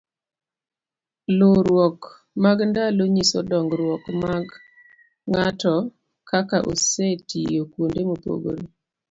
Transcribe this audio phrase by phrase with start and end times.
[1.37, 1.99] luwruok
[2.43, 4.33] mag ndalo nyiso dongruok ma
[5.29, 8.65] ng'atokaka osetiyo kuonde mopogore